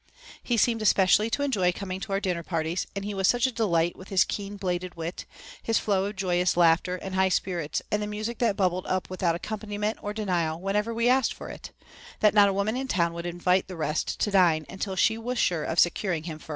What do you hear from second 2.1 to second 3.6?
our dinner parties and he was such a